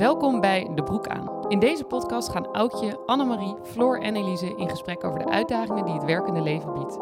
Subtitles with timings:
[0.00, 1.48] Welkom bij De Broek aan.
[1.48, 5.94] In deze podcast gaan Aukje, Annemarie, Floor en Elise in gesprek over de uitdagingen die
[5.94, 6.94] het werkende leven biedt.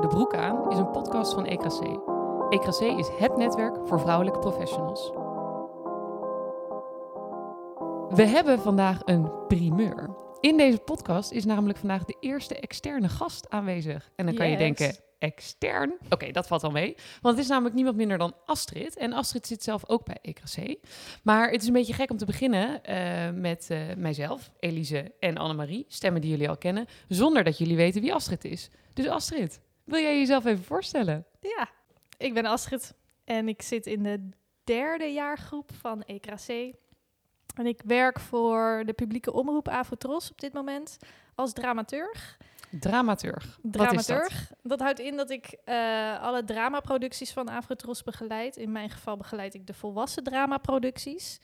[0.00, 1.80] De Broek aan is een podcast van EKC.
[2.50, 5.10] EKC is het netwerk voor vrouwelijke professionals.
[8.08, 10.10] We hebben vandaag een primeur.
[10.40, 14.10] In deze podcast is namelijk vandaag de eerste externe gast aanwezig.
[14.16, 15.92] En dan kan je denken, extern?
[16.08, 16.96] Oké, dat valt al mee.
[17.20, 18.96] Want het is namelijk niemand minder dan Astrid.
[18.96, 20.76] En Astrid zit zelf ook bij EKC.
[21.22, 25.36] Maar het is een beetje gek om te beginnen eh, met eh, mijzelf, Elise en
[25.36, 25.84] Annemarie.
[25.88, 26.86] Stemmen die jullie al kennen.
[27.08, 28.70] Zonder dat jullie weten wie Astrid is.
[28.92, 31.26] Dus Astrid, wil jij jezelf even voorstellen?
[31.40, 31.68] Ja,
[32.18, 34.28] ik ben Astrid en ik zit in de
[34.64, 36.74] derde jaargroep van EKC.
[37.54, 40.96] En ik werk voor de publieke omroep Avotros op dit moment
[41.34, 42.38] als dramaturg.
[42.80, 43.44] Dramaturg.
[43.44, 43.72] Is dat?
[43.72, 44.52] Dramaturg.
[44.62, 44.80] Dat?
[44.80, 48.56] houdt in dat ik eh, alle dramaproducties van Avotros begeleid.
[48.56, 51.38] In mijn geval begeleid ik de volwassen dramaproducties.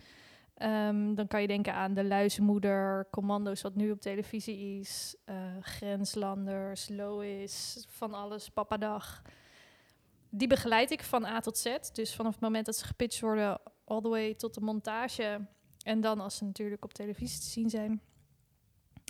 [0.55, 5.37] Ehm, dan kan je denken aan De Luizenmoeder, Commando's wat nu op televisie is, eh,
[5.61, 9.23] Grenslanders, Lois, van alles, Papadag.
[10.31, 11.77] Die begeleid ik van A tot Z.
[11.93, 15.47] Dus vanaf het moment dat ze gepitcht worden, all the way tot de montage.
[15.83, 18.03] En dan als ze natuurlijk op televisie te zien zijn.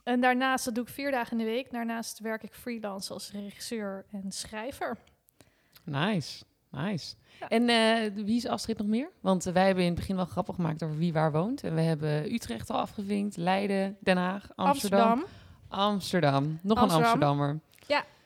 [0.08, 1.70] En daarnaast, dat doe ik vier dagen in de week.
[1.70, 4.96] Daarnaast werk ik freelance als regisseur en schrijver.
[5.84, 7.14] Nice, nice.
[7.40, 7.48] Ja.
[7.48, 9.10] En eh, wie is Astrid nog meer?
[9.20, 11.62] Want wij hebben in het begin wel grappig gemaakt over wie waar woont.
[11.64, 15.00] En we hebben Utrecht al afgevinkt, Leiden, Den Haag, Amsterdam.
[15.10, 15.24] Amsterdam.
[15.68, 16.58] Amsterdam.
[16.62, 16.88] Nog Amsterdam.
[16.88, 17.60] een Amsterdammer.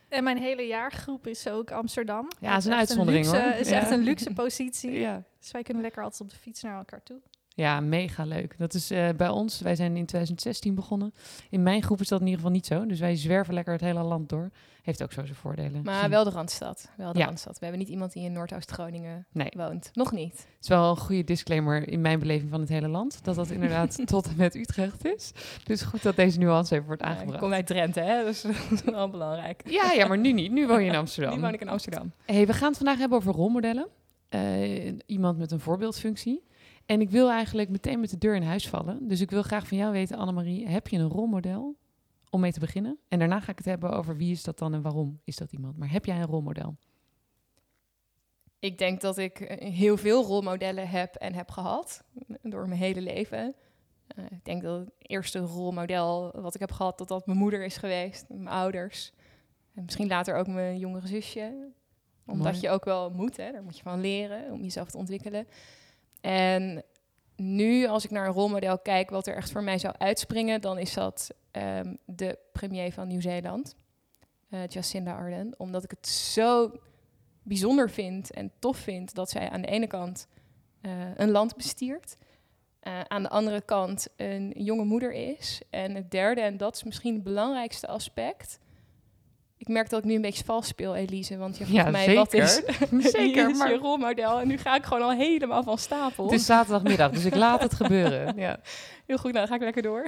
[0.09, 2.29] En mijn hele jaargroep is ook Amsterdam.
[2.41, 3.53] Ja, is een uitzondering, luxe, hoor.
[3.53, 3.77] is Ja.
[3.77, 4.91] echt een luxe positie.
[5.07, 5.23] Ja.
[5.41, 7.21] Dus wij kunnen lekker altijd op de fiets naar elkaar toe.
[7.55, 8.55] Ja, mega leuk.
[8.59, 11.15] Dat is eh, bij ons, wij zijn in 2016 begonnen.
[11.51, 12.87] In mijn groep is dat in ieder geval niet zo.
[12.87, 14.51] Dus wij zwerven lekker het hele land door.
[14.83, 15.83] Heeft ook zo zijn voordelen.
[15.83, 16.91] Maar wel de Randstad.
[16.97, 17.25] Wel de Ja.
[17.25, 17.53] Randstad.
[17.59, 19.49] We hebben niet iemand die in Noordoost-Groningen Nee.
[19.57, 19.91] woont.
[19.93, 20.33] Nog niet.
[20.33, 23.25] Het is wel een goede disclaimer in mijn beleving van het hele land.
[23.25, 25.33] Dat dat inderdaad tot en met Utrecht is.
[25.65, 27.41] Dus goed dat deze nuance even wordt Ja, ik aangebracht.
[27.41, 28.25] kom uit Drenthe, hè?
[28.25, 29.63] Dus dat is wel belangrijk.
[29.71, 30.53] Ja, ja, maar nu niet.
[30.53, 31.35] Nu woon je in Amsterdam.
[31.35, 32.13] Nu woon ik in Amsterdam.
[32.25, 33.87] Hey, we gaan het vandaag hebben over rolmodellen.
[34.29, 36.43] Eh, iemand met een voorbeeldfunctie.
[36.87, 39.09] En ik wil eigenlijk meteen met de deur in huis vallen.
[39.09, 41.77] Dus ik wil graag van jou weten, Annemarie, heb je een rolmodel
[42.31, 42.99] om mee te beginnen?
[43.09, 45.53] En daarna ga ik het hebben over wie is dat dan en waarom is dat
[45.53, 45.77] iemand.
[45.77, 46.77] Maar heb jij een rolmodel?
[48.59, 52.05] Ik denk dat ik eh, heel veel rolmodellen heb en heb gehad
[52.43, 53.55] door mijn hele leven.
[54.07, 57.65] Eh, ik denk dat het eerste rolmodel wat ik heb gehad, dat dat mijn moeder
[57.65, 59.13] is geweest, mijn ouders.
[59.75, 61.71] En misschien later ook mijn jongere zusje.
[62.27, 62.61] Omdat Mooi.
[62.65, 63.53] je ook wel moet, hè?
[63.53, 65.47] daar moet je van leren om jezelf te ontwikkelen.
[66.23, 66.85] En
[67.37, 70.79] nu, als ik naar een rolmodel kijk, wat er echt voor mij zou uitspringen, dan
[70.79, 73.75] is dat ehm, de premier van Nieuw-Zeeland,
[74.49, 75.55] eh, Jacinda Ardern.
[75.57, 76.73] Omdat ik het zo
[77.43, 80.27] bijzonder vind en tof vind dat zij aan de ene kant
[80.81, 82.17] eh, een land bestiert,
[82.81, 85.63] eh, aan de andere kant een jonge moeder is.
[85.71, 88.59] En het derde, en dat is misschien het belangrijkste aspect.
[89.63, 92.33] Ik merk dat ik nu een beetje vals speel, Elise, want je Ja, mij wat
[92.33, 92.63] is,
[92.99, 94.41] Zeker, is maar- je rolmodel.
[94.41, 96.25] En nu ga ik gewoon al helemaal van stapel.
[96.25, 98.37] Het is zaterdagmiddag, dus ik laat het gebeuren.
[98.37, 98.59] Ja.
[99.07, 100.07] Heel goed, nou dan ga ik lekker door.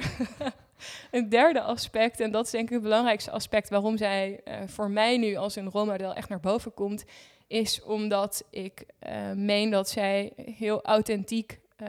[1.11, 4.89] een derde aspect, en dat is denk ik het belangrijkste aspect waarom zij eh, voor
[4.89, 7.03] mij nu als een rolmodel echt naar boven komt,
[7.47, 11.87] is omdat ik eh, meen dat zij heel authentiek eh,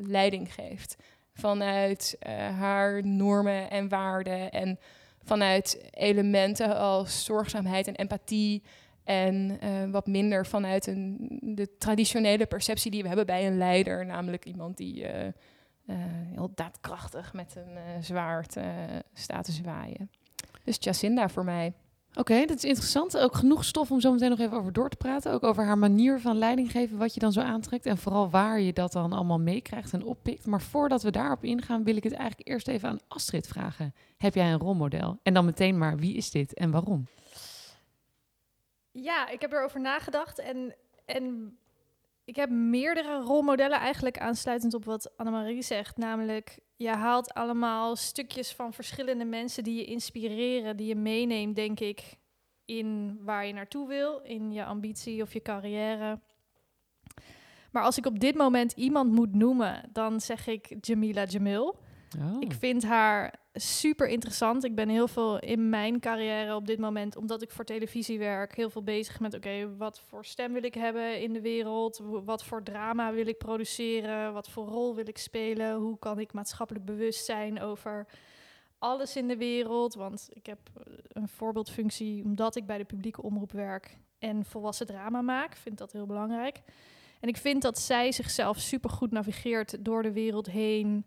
[0.00, 0.96] leiding geeft.
[1.34, 2.16] Vanuit
[2.58, 4.78] haar normen en waarden en
[5.28, 8.62] vanuit elementen als zorgzaamheid en empathie.
[9.04, 14.06] En eh, wat minder vanuit een, de traditionele perceptie die we hebben bij een leider,
[14.06, 15.34] namelijk iemand die eh, eh,
[16.34, 18.56] heel daadkrachtig met een zwaard
[19.12, 20.10] staat te zwaaien.
[20.64, 21.72] Dus Jacinda voor mij.
[22.18, 23.18] Oké, dat is interessant.
[23.18, 25.32] Ook genoeg stof om zo meteen nog even over door te praten.
[25.32, 27.86] Ook over haar manier van leiding geven, wat je dan zo aantrekt.
[27.86, 30.46] En vooral waar je dat dan allemaal meekrijgt en oppikt.
[30.46, 33.94] Maar voordat we daarop ingaan, wil ik het eigenlijk eerst even aan Astrid vragen.
[34.16, 35.18] Heb jij een rolmodel?
[35.22, 37.06] En dan meteen maar, wie is dit en waarom?
[38.90, 40.74] Ja, ik heb erover nagedacht en,
[41.04, 41.56] en
[42.24, 45.96] ik heb meerdere rolmodellen eigenlijk aansluitend op wat Annemarie zegt.
[45.96, 51.80] Namelijk, je haalt allemaal stukjes van verschillende mensen die je inspireren, die je meeneemt, denk
[51.80, 52.16] ik,
[52.64, 56.20] in waar je naartoe wil, in je ambitie of je carrière.
[57.70, 61.78] Maar als ik op dit moment iemand moet noemen, dan zeg ik Jamila Jamil.
[62.20, 62.36] Oh.
[62.40, 64.64] Ik vind haar super interessant.
[64.64, 68.56] Ik ben heel veel in mijn carrière op dit moment, omdat ik voor televisie werk,
[68.56, 72.00] heel veel bezig met: oké, wat voor stem wil ik hebben in de wereld?
[72.24, 74.32] Wat voor drama wil ik produceren?
[74.32, 75.76] Wat voor rol wil ik spelen?
[75.76, 78.06] Hoe kan ik maatschappelijk bewust zijn over
[78.78, 79.94] alles in de wereld?
[79.94, 84.86] Want ik heb eh, een voorbeeldfunctie omdat ik bij de publieke omroep werk en volwassen
[84.86, 85.56] drama maak.
[85.56, 86.60] Vind dat heel belangrijk.
[87.20, 91.04] En ik vind dat zij zichzelf supergoed navigeert door de wereld heen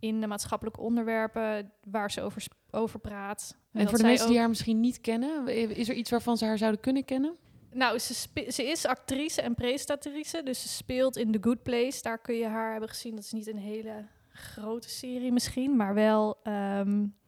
[0.00, 3.56] in de maatschappelijke onderwerpen waar ze over, over praat.
[3.72, 6.58] En, voor de mensen die haar misschien niet kennen, is er iets waarvan ze haar
[6.58, 7.36] zouden kunnen kennen?
[7.72, 12.02] Nou, ze, ze is actrice en presentatrice, dus ze speelt in The Good Place.
[12.02, 13.14] Daar kun je haar hebben gezien.
[13.14, 16.36] Dat is niet een hele grote serie misschien, maar wel...
[16.44, 17.18] Um,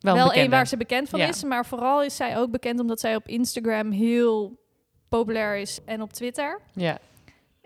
[0.00, 1.44] wel, wel een waar ze bekend van is.
[1.44, 4.60] Maar vooral is zij ook bekend omdat zij op Instagram heel
[5.08, 6.60] populair is en op Twitter.
[6.74, 6.98] Ja.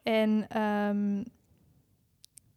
[0.03, 1.25] En um,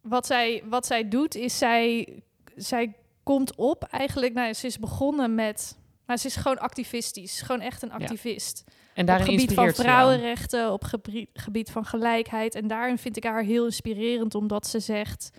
[0.08, 2.08] wat, zij, wat zij doet is zij,
[2.56, 4.34] zij komt op eigenlijk.
[4.34, 5.78] Nou, ze is begonnen met.
[6.06, 7.40] Maar ze is gewoon activistisch.
[7.40, 8.64] Gewoon echt een activist.
[8.94, 12.54] En daarin op gebied van vrouwenrechten, op gebied, gebied van gelijkheid.
[12.54, 15.30] En daarin vind ik haar heel inspirerend, omdat ze zegt.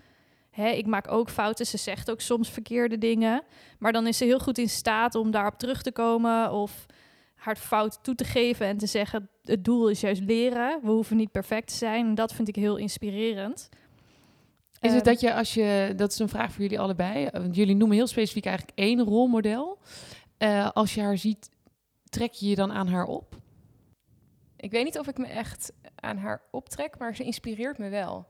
[0.50, 1.66] Hè, ik maak ook fouten.
[1.66, 3.42] Ze zegt ook soms verkeerde dingen.
[3.78, 6.52] Maar dan is ze heel goed in staat om daarop terug te komen.
[6.52, 6.86] Of
[7.34, 10.80] haar fout toe te geven en te zeggen: het doel is juist leren.
[10.82, 12.06] We hoeven niet perfect te zijn.
[12.06, 13.68] En dat vind ik heel inspirerend.
[14.80, 17.40] Is het ehm, dat je als je, dat is een vraag voor jullie allebei, eh,
[17.40, 19.78] want jullie noemen heel specifiek eigenlijk één rolmodel.
[20.38, 21.50] Uh, als je haar ziet,
[22.04, 23.38] trek je je dan aan haar op?
[24.56, 28.26] Ik weet niet of ik me echt aan haar optrek, maar ze inspireert me wel.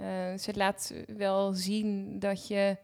[0.00, 2.76] Uh, ze laat wel zien dat je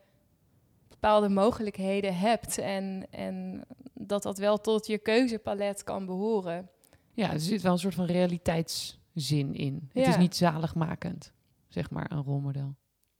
[0.89, 3.65] bepaalde mogelijkheden hebt en, en
[3.95, 6.71] dat dat wel tot je keuzepalet kan behoren.
[7.13, 9.89] Ja, er zit wel een soort van realiteitszin in.
[9.93, 11.33] Het is niet zaligmakend,
[11.69, 12.75] zeg maar, een rolmodel.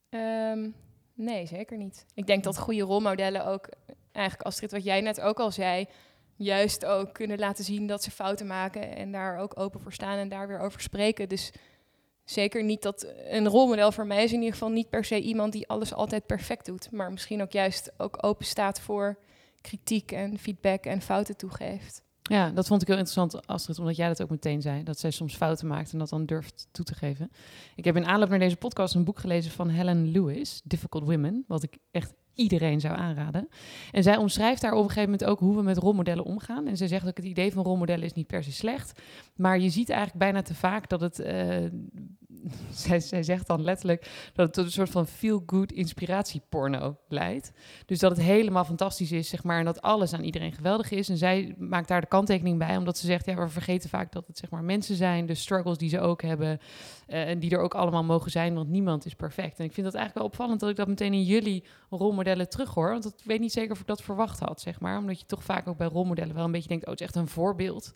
[0.09, 0.75] Um,
[1.13, 2.05] nee, zeker niet.
[2.13, 3.69] Ik denk dat goede rolmodellen ook,
[4.11, 5.87] eigenlijk Astrid, wat jij net ook al zei,
[6.35, 10.17] juist ook kunnen laten zien dat ze fouten maken en daar ook open voor staan
[10.17, 11.29] en daar weer over spreken.
[11.29, 11.51] Dus
[12.23, 15.51] zeker niet dat een rolmodel voor mij is in ieder geval niet per se iemand
[15.53, 19.17] die alles altijd perfect doet, maar misschien ook juist ook open staat voor
[19.61, 22.03] kritiek en feedback en fouten toegeeft.
[22.29, 24.83] Ja, dat vond ik heel interessant, Astrid, omdat jij dat ook meteen zei.
[24.83, 27.31] Dat zij soms fouten maakt en dat dan durft toe te geven.
[27.75, 31.43] Ik heb in aanloop naar deze podcast een boek gelezen van Helen Lewis, Difficult Women.
[31.47, 33.47] Wat ik echt iedereen zou aanraden.
[33.91, 36.67] En zij omschrijft daar op een gegeven moment ook hoe we met rolmodellen omgaan.
[36.67, 39.01] En zij zegt ook het idee van rolmodellen is niet per se slecht.
[39.35, 41.19] Maar je ziet eigenlijk bijna te vaak dat het...
[41.19, 41.65] Uh,
[42.99, 47.51] zij, zegt dan letterlijk dat het tot een soort van feel-good inspiratieporno leidt.
[47.85, 51.09] Dus dat het helemaal fantastisch is, zeg maar, en dat alles aan iedereen geweldig is.
[51.09, 54.27] En zij maakt daar de kanttekening bij, omdat ze zegt, ja, we vergeten vaak dat
[54.27, 56.59] het zeg maar mensen zijn, de struggles die ze ook hebben,
[57.07, 59.59] uh, en die er ook allemaal mogen zijn, want niemand is perfect.
[59.59, 62.89] En ik vind dat eigenlijk wel opvallend dat ik dat meteen in jullie rolmodellen terughoor,
[62.89, 65.43] want ik weet niet zeker of ik dat verwacht had, zeg maar, omdat je toch
[65.43, 67.93] vaak ook bij rolmodellen wel een beetje denkt, oh, het is echt een voorbeeld,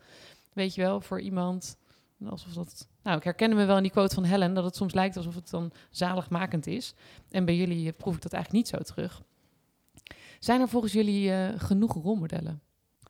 [0.53, 1.77] weet je wel, voor iemand
[2.25, 2.87] Alsof dat.
[3.03, 5.35] Nou, ik herken me wel in die quote van Helen dat het soms lijkt alsof
[5.35, 6.93] het dan zaligmakend is.
[7.29, 9.21] En bij jullie eh, proef ik dat eigenlijk niet zo terug.
[10.39, 12.61] Zijn er volgens jullie uh, genoeg rolmodellen?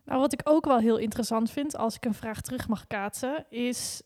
[0.05, 3.45] Nou, wat ik ook wel heel interessant vind, als ik een vraag terug mag kaatsen,
[3.49, 4.01] is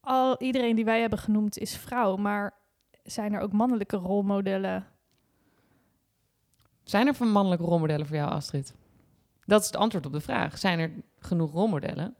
[0.00, 2.54] al iedereen die wij hebben genoemd is vrouw, maar
[3.02, 4.86] zijn er ook mannelijke rolmodellen?
[6.82, 8.74] Zijn er van mannelijke rolmodellen voor jou, Astrid?
[9.44, 10.58] Dat is het antwoord op de vraag.
[10.58, 12.14] Zijn er genoeg rolmodellen?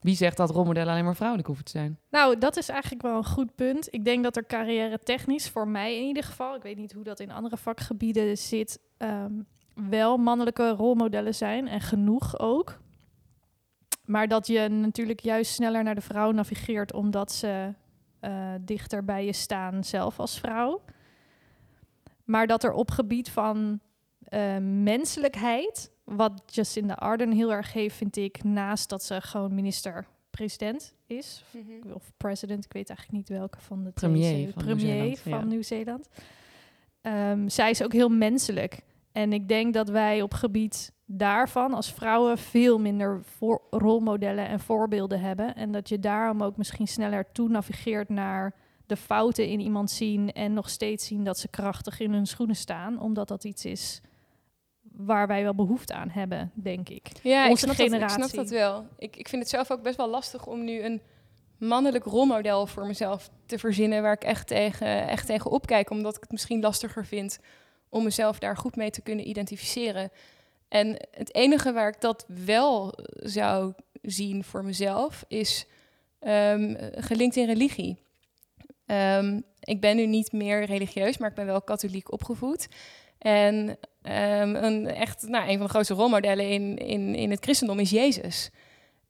[0.00, 1.98] Wie zegt dat rolmodellen alleen maar vrouwelijk hoeven te zijn?
[2.10, 3.88] Nou, dat is eigenlijk wel een goed punt.
[3.90, 7.04] Ik denk dat er carrière technisch, voor mij in ieder geval, ik weet niet hoe
[7.04, 9.32] dat in andere vakgebieden zit, ehm,
[9.74, 12.78] wel mannelijke rolmodellen zijn en genoeg ook.
[14.04, 17.74] Maar dat je natuurlijk juist sneller naar de vrouw navigeert omdat ze
[18.20, 20.82] uh, dichter bij je staan zelf als vrouw.
[22.24, 23.80] Maar dat er op gebied van
[24.28, 30.94] uh, menselijkheid wat Jacinda Arden heel erg heeft, vind ik, naast dat ze gewoon minister-president
[31.06, 31.92] is, mhm.
[31.92, 36.08] of president, ik weet eigenlijk niet welke van de premier van premier van Nieuw-Zeeland.
[37.02, 38.80] Um, zij is ook heel menselijk.
[39.12, 44.60] En ik denk dat wij op gebied daarvan als vrouwen veel minder voor rolmodellen en
[44.60, 45.54] voorbeelden hebben.
[45.54, 48.54] En dat je daarom ook misschien sneller toe navigeert naar
[48.86, 52.56] de fouten in iemand zien en nog steeds zien dat ze krachtig in hun schoenen
[52.56, 54.00] staan, omdat dat iets is
[54.96, 57.08] waar wij wel behoefte aan hebben, denk ik.
[57.22, 58.18] Ja, Onze ik snap, generatie.
[58.18, 58.86] Dat, ik snap dat wel.
[58.98, 61.00] Ik, ik vind het zelf ook best wel lastig om nu een
[61.58, 66.20] mannelijk rolmodel voor mezelf te verzinnen waar ik echt tegen, echt tegen opkijk, omdat ik
[66.20, 67.38] het misschien lastiger vind
[67.88, 70.10] om mezelf daar goed mee te kunnen identificeren.
[70.68, 73.72] En het enige waar ik dat wel zou
[74.02, 75.66] zien voor mezelf is
[76.20, 77.98] um, gelinkt in religie.
[78.86, 82.68] Um, ik ben nu niet meer religieus, maar ik ben wel katholiek opgevoed.
[83.18, 87.78] En um, een, echt, nou, een van de grootste rolmodellen in, in, in het christendom
[87.78, 88.50] is Jezus.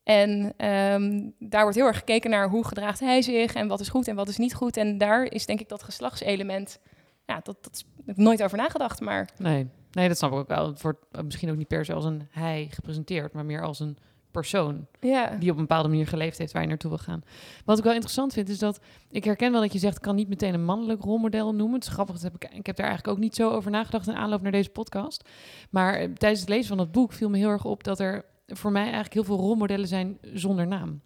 [0.03, 0.29] En
[0.67, 4.07] um, daar wordt heel erg gekeken naar hoe gedraagt hij zich en wat is goed
[4.07, 4.77] en wat is niet goed.
[4.77, 6.79] En daar is denk ik dat geslachtselement,
[7.25, 9.29] ja, dat, dat heb ik nooit over nagedacht, maar...
[9.37, 10.67] Nee, nee, dat snap ik ook wel.
[10.67, 13.97] Het wordt misschien ook niet per se als een hij gepresenteerd, maar meer als een
[14.41, 15.35] persoon Ja.
[15.39, 17.21] die op een bepaalde manier geleefd heeft waar je naartoe wil gaan.
[17.65, 18.79] Wat ik wel interessant vind, is dat
[19.09, 21.75] ik herken wel dat je zegt, ik kan niet meteen een mannelijk rolmodel noemen.
[21.75, 24.07] Het is grappig, dat heb ik, ik heb daar eigenlijk ook niet zo over nagedacht
[24.07, 25.29] in aanloop naar deze podcast.
[25.69, 28.25] Maar eh, tijdens het lezen van dat boek viel me heel erg op dat er
[28.47, 31.01] voor mij eigenlijk heel veel rolmodellen zijn zonder naam.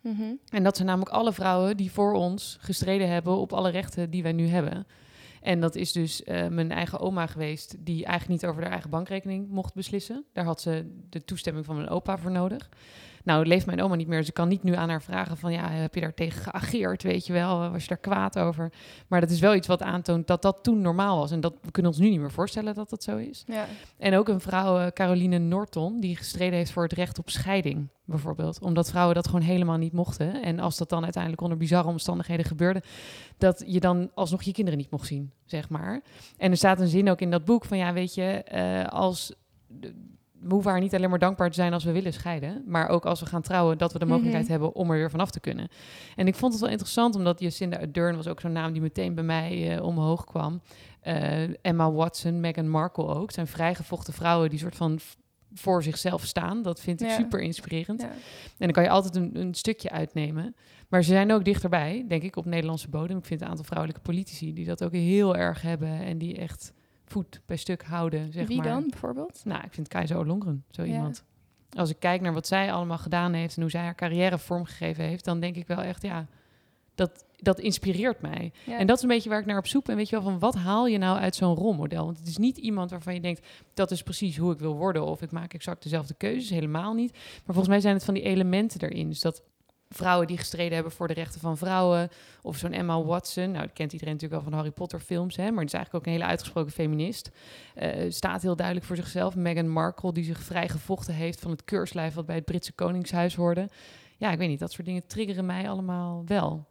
[0.00, 0.34] Mhm.
[0.48, 4.22] En dat zijn namelijk alle vrouwen die voor ons gestreden hebben op alle rechten die
[4.22, 4.86] wij nu hebben.
[5.46, 8.90] En dat is dus eh, mijn eigen oma geweest, die eigenlijk niet over haar eigen
[8.90, 10.24] bankrekening mocht beslissen.
[10.32, 12.68] Daar had ze de toestemming van mijn opa voor nodig.
[13.26, 15.52] Nou, leeft mijn oma niet meer, dus ik kan niet nu aan haar vragen van...
[15.52, 17.70] ja, heb je daar tegen geageerd, weet je wel?
[17.70, 18.72] Was je daar kwaad over?
[19.06, 21.30] Maar dat is wel iets wat aantoont dat dat toen normaal was.
[21.30, 23.44] En dat, we kunnen ons nu niet meer voorstellen dat dat zo is.
[23.46, 23.66] Ja.
[23.98, 27.88] En ook een vrouw, eh, Caroline Norton, die gestreden heeft voor het recht op scheiding,
[28.04, 28.60] bijvoorbeeld.
[28.60, 30.42] Omdat vrouwen dat gewoon helemaal niet mochten.
[30.42, 32.82] En als dat dan uiteindelijk onder bizarre omstandigheden gebeurde,
[33.38, 36.02] dat je dan alsnog je kinderen niet mocht zien, zeg maar.
[36.36, 39.34] En er staat een zin ook in dat boek van, ja, weet je, eh, als...
[40.40, 43.06] We hoeven haar niet alleen maar dankbaar te zijn als we willen scheiden, maar ook
[43.06, 44.52] als we gaan trouwen, dat we de mogelijkheid Mhm.
[44.52, 45.68] hebben om er weer vanaf te kunnen.
[46.16, 49.14] En ik vond het wel interessant, omdat Jacinda Ardern was ook zo'n naam die meteen
[49.14, 50.60] bij mij eh, omhoog kwam.
[51.00, 53.30] Eh, Emma Watson, Meghan Markle ook.
[53.30, 54.98] Zijn vrijgevochten vrouwen die soort van
[55.54, 56.62] voor zichzelf staan.
[56.62, 57.14] Dat vind ik Ja.
[57.14, 58.00] super inspirerend.
[58.00, 58.08] Ja.
[58.08, 58.14] En
[58.58, 60.54] dan kan je altijd een, een stukje uitnemen.
[60.88, 63.18] Maar ze zijn ook dichterbij, denk ik, op Nederlandse bodem.
[63.18, 65.88] Ik vind een aantal vrouwelijke politici die dat ook heel erg hebben.
[65.88, 66.72] En die echt
[67.06, 68.66] voet bij stuk houden, zeg Wie maar.
[68.66, 69.40] dan, bijvoorbeeld?
[69.44, 70.94] Nou, ik vind Keizer Olongren zo Ja.
[70.94, 71.24] iemand.
[71.76, 75.04] Als ik kijk naar wat zij allemaal gedaan heeft en hoe zij haar carrière vormgegeven
[75.04, 76.26] heeft, dan denk ik wel echt, ja,
[76.94, 78.52] dat, dat inspireert mij.
[78.64, 78.78] Ja.
[78.78, 79.96] En dat is een beetje waar ik naar op zoek ben.
[79.96, 82.04] Weet je wel, van wat haal je nou uit zo'n rolmodel?
[82.04, 85.04] Want het is niet iemand waarvan je denkt, dat is precies hoe ik wil worden.
[85.04, 87.12] Of ik maak exact dezelfde keuzes, helemaal niet.
[87.12, 89.08] Maar volgens mij zijn het van die elementen erin.
[89.08, 89.42] Dus dat
[89.88, 92.08] vrouwen die gestreden hebben voor de rechten van vrouwen.
[92.42, 93.50] Of zo'n Emma Watson.
[93.50, 95.36] Nou, dat kent iedereen natuurlijk wel van Harry Potter films.
[95.36, 95.50] Hè?
[95.50, 97.30] Maar het is eigenlijk ook een hele uitgesproken feminist.
[97.74, 99.36] Eh, staat heel duidelijk voor zichzelf.
[99.36, 102.14] Meghan Markle, die zich vrijgevochten heeft van het keurslijf...
[102.14, 103.68] wat bij het Britse Koningshuis hoorde.
[104.16, 104.58] Ja, ik weet niet.
[104.58, 106.66] Dat soort dingen triggeren mij allemaal wel.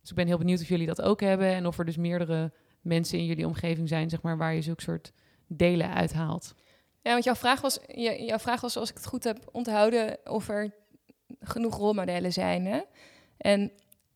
[0.00, 1.46] Dus ik ben heel benieuwd of jullie dat ook hebben...
[1.46, 4.10] en of er dus meerdere mensen in jullie omgeving zijn...
[4.10, 5.12] Zeg maar, waar je zulke soort
[5.46, 6.54] delen uithaalt.
[7.02, 7.78] Ja, want jouw vraag, was,
[8.18, 10.74] jouw vraag was, als ik het goed heb onthouden, of er
[11.40, 12.66] genoeg rolmodellen zijn.
[12.66, 12.80] Hè?
[13.36, 13.72] En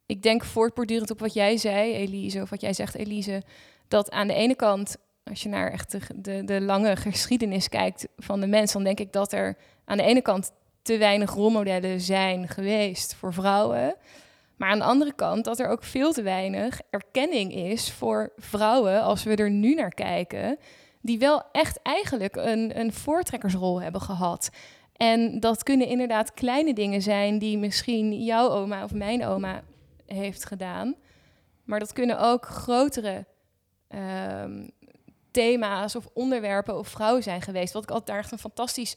[0.06, 3.42] ik denk voortbordurend op wat jij zei, Elise, of wat jij zegt, Elise,
[3.88, 8.40] dat aan de ene kant, als je naar echt de, de, lange geschiedenis kijkt van
[8.40, 10.52] de mens, dan denk ik dat er aan de ene kant
[10.82, 13.96] te weinig rolmodellen zijn geweest voor vrouwen.
[14.56, 19.02] Maar aan de andere kant dat er ook veel te weinig erkenning is voor vrouwen,
[19.02, 20.58] als we er nu naar kijken,
[21.00, 24.50] die wel echt eigenlijk een, een voortrekkersrol hebben gehad.
[25.04, 29.62] En dat kunnen inderdaad kleine dingen zijn die misschien jouw oma of mijn oma
[30.06, 30.94] heeft gedaan.
[31.64, 33.26] Maar dat kunnen ook grotere
[33.88, 34.68] ehm,
[35.30, 37.72] thema's of onderwerpen of vrouwen zijn geweest.
[37.72, 38.96] Wat ik altijd daar echt een fantastisch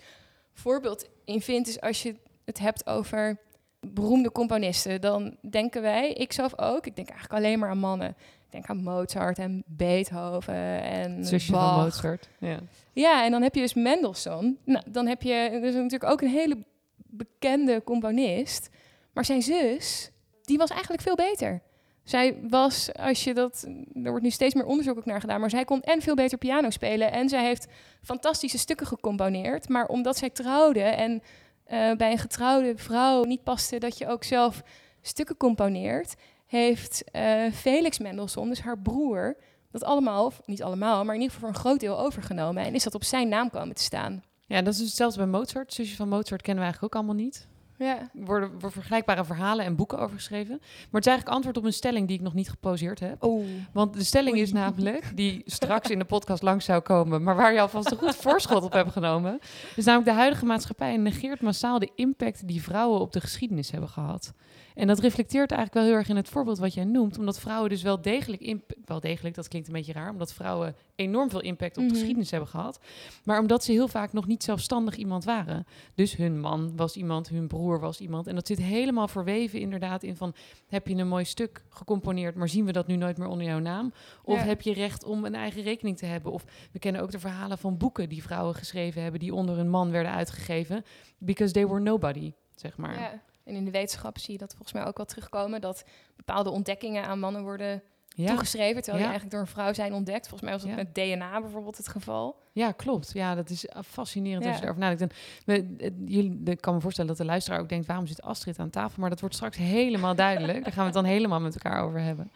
[0.53, 3.37] voorbeeld in vind, is als je het hebt over
[3.79, 5.01] beroemde componisten.
[5.01, 8.15] Dan denken wij, ik zelf ook, ik denk eigenlijk alleen maar aan mannen.
[8.47, 11.73] Ik denk aan Mozart en Beethoven en Zusje Bach.
[11.73, 12.29] van Mozart.
[12.39, 12.59] Ja.
[12.93, 14.57] Ja, en dan heb je dus Mendelssohn.
[14.63, 16.57] Nou, dan heb je dus natuurlijk ook een hele
[16.95, 18.69] bekende componist.
[19.13, 20.11] Maar zijn zus,
[20.41, 21.61] die was eigenlijk veel beter.
[22.03, 23.67] Zij was, als je dat,
[24.03, 26.37] er wordt nu steeds meer onderzoek ook naar gedaan, maar zij kon en veel beter
[26.37, 27.67] piano spelen en zij heeft
[28.01, 29.69] fantastische stukken gecomponeerd.
[29.69, 31.21] Maar omdat zij trouwde en
[31.63, 34.61] eh, bij een getrouwde vrouw niet paste dat je ook zelf
[35.01, 36.15] stukken componeert,
[36.47, 39.37] heeft eh, Felix Mendelssohn, dus haar broer,
[39.71, 42.63] dat allemaal, of niet allemaal, maar in ieder geval voor een groot deel overgenomen.
[42.63, 44.23] En is dat op zijn naam komen te staan.
[44.45, 45.73] ja, dat is hetzelfde bij Mozart.
[45.73, 47.47] Zusje van Mozart kennen we eigenlijk ook allemaal niet.
[47.77, 47.99] Ja.
[47.99, 50.57] Er worden, worden vergelijkbare verhalen en boeken over geschreven.
[50.59, 53.23] Maar het is eigenlijk antwoord op een stelling die ik nog niet geposeerd heb.
[53.23, 53.45] Oh.
[53.73, 54.41] Want de stelling Oei.
[54.41, 57.97] is namelijk, die straks in de podcast langs zou komen, maar waar je alvast een
[57.97, 59.39] goed voorschot op hebt genomen.
[59.75, 63.89] is namelijk de huidige maatschappij negeert massaal de impact die vrouwen op de geschiedenis hebben
[63.89, 64.33] gehad.
[64.77, 67.69] En dat reflecteert eigenlijk wel heel erg in het voorbeeld wat jij noemt, omdat vrouwen
[67.69, 68.55] dus wel degelijk,
[68.85, 71.87] wel degelijk, dat klinkt een beetje raar, omdat vrouwen enorm veel impact op Mhm.
[71.87, 72.79] de geschiedenis hebben gehad,
[73.23, 75.65] maar omdat ze heel vaak nog niet zelfstandig iemand waren.
[75.95, 78.27] Dus hun man was iemand, hun broer was iemand.
[78.27, 80.33] En dat zit helemaal verweven inderdaad in van,
[80.67, 83.59] heb je een mooi stuk gecomponeerd, maar zien we dat nu nooit meer onder jouw
[83.59, 83.93] naam?
[84.23, 84.43] Of Ja.
[84.45, 86.31] heb je recht om een eigen rekening te hebben?
[86.31, 89.69] Of we kennen ook de verhalen van boeken die vrouwen geschreven hebben, die onder hun
[89.69, 90.83] man werden uitgegeven,
[91.17, 92.99] because they were nobody, zeg maar.
[92.99, 93.25] Ja.
[93.47, 95.83] En in de wetenschap zie je dat volgens mij ook wel terugkomen, dat
[96.15, 98.27] bepaalde ontdekkingen aan mannen worden Ja.
[98.27, 100.27] toegeschreven, terwijl die eigenlijk door een vrouw zijn ontdekt.
[100.27, 100.75] Volgens mij was dat Ja.
[100.77, 102.35] met DNA bijvoorbeeld het geval.
[102.51, 103.11] Ja, klopt.
[103.13, 105.01] Ja, dat is uh, fascinerend als je erover nadenkt.
[105.01, 107.85] En eh, jullie, ik kan me voorstellen dat de luisteraar ook denkt...
[107.87, 108.99] waarom zit Astrid aan tafel?
[109.01, 110.63] Maar dat wordt straks helemaal duidelijk.
[110.63, 112.31] Daar gaan we het dan helemaal met elkaar over hebben.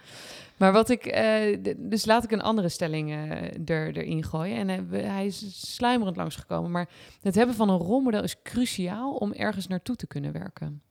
[0.57, 1.05] Maar wat ik...
[1.05, 4.57] eh, dus laat ik een andere stelling eh, er, erin gooien.
[4.57, 6.71] En eh, we- hij is sluimerend langsgekomen.
[6.71, 6.89] Maar
[7.21, 9.13] het hebben van een rolmodel is cruciaal...
[9.13, 10.81] om ergens naartoe te kunnen werken.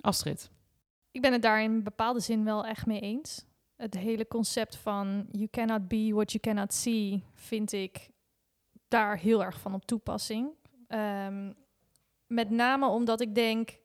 [0.00, 0.50] Astrid.
[1.10, 3.44] Ik ben het daar in bepaalde zin wel echt mee eens.
[3.76, 8.10] Het hele concept van you cannot be what you cannot see, vind ik
[8.88, 10.48] daar heel erg van op toepassing.
[10.88, 11.52] Ehm,
[12.26, 13.78] met name omdat ik denk,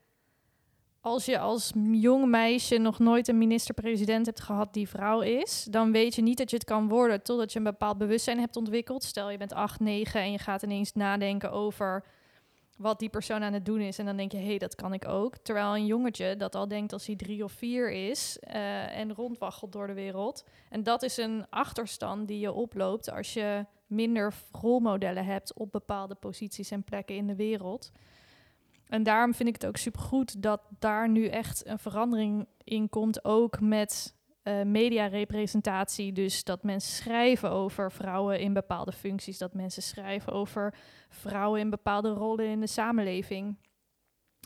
[1.00, 5.92] als je als jong meisje nog nooit een minister-president hebt gehad die vrouw is, dan
[5.92, 9.04] weet je niet dat je het kan worden totdat je een bepaald bewustzijn hebt ontwikkeld.
[9.04, 12.04] Stel je bent 8, 9 en je gaat ineens nadenken over
[12.82, 14.00] wat die persoon aan het doen is.
[14.00, 15.38] En dan denk je, hé, hey, dat kan ik ook.
[15.38, 19.72] Terwijl een jongetje dat al denkt als hij drie of vier is eh, en rondwaggelt
[19.72, 20.44] door de wereld.
[20.70, 26.16] En dat is een achterstand die je oploopt als je minder rolmodellen hebt op bepaalde
[26.16, 27.92] posities en plekken in de wereld.
[28.88, 33.26] En daarom vind ik het ook supergoed dat daar nu echt een verandering in komt,
[33.26, 36.12] ook met eh mediarepresentatie.
[36.14, 40.74] Dus dat mensen schrijven over vrouwen in bepaalde functies, dat mensen schrijven over
[41.10, 43.58] vrouwen in bepaalde rollen in de samenleving.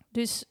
[0.10, 0.46] Dus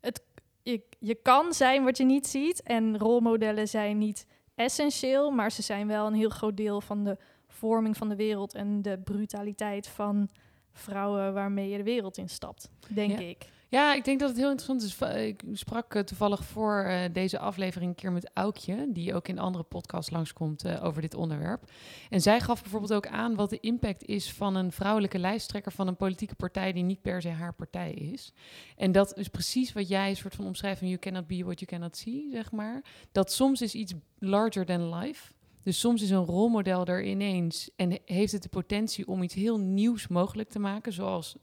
[0.00, 0.22] het,
[0.62, 5.62] je, je kan zijn wat je niet ziet en rolmodellen zijn niet essentieel, maar ze
[5.62, 7.16] zijn wel een heel groot deel van de
[7.48, 10.28] vorming van de wereld en de brutaliteit van
[10.72, 13.18] vrouwen waarmee je de wereld instapt, denk Ja.
[13.18, 13.48] ik.
[13.72, 14.98] Ja, ik denk dat het heel interessant is.
[15.26, 19.38] Ik sprak eh, toevallig voor eh, deze aflevering een keer met Aukje, die ook in
[19.38, 21.70] andere podcasts langskomt eh, over dit onderwerp.
[22.10, 25.86] En zij gaf bijvoorbeeld ook aan wat de impact is van een vrouwelijke lijsttrekker van
[25.88, 28.32] een politieke partij die niet per se haar partij is.
[28.76, 31.60] En dat is precies wat jij een soort van omschrijft van you cannot be what
[31.60, 32.84] you cannot see, zeg maar.
[33.12, 35.32] Dat soms is iets larger than life.
[35.62, 39.58] Dus soms is een rolmodel er ineens en heeft het de potentie om iets heel
[39.58, 41.36] nieuws mogelijk te maken, zoals